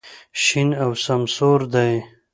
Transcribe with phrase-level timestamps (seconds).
[0.43, 1.91] شین او سمسور دی.